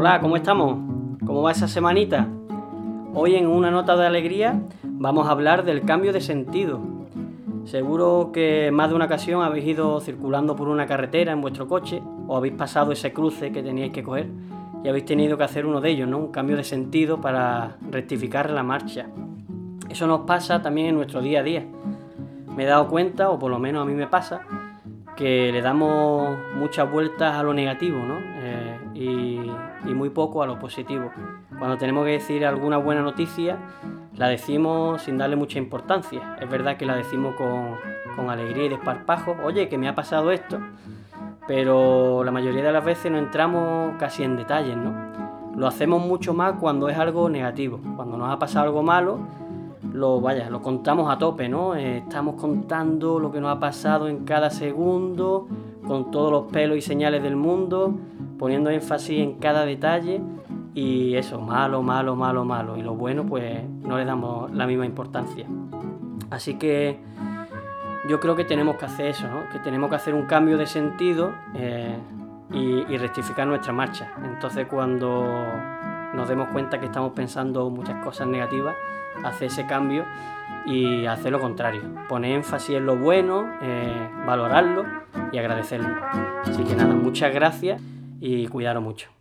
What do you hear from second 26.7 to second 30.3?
vueltas a lo negativo ¿no? Eh, y, muy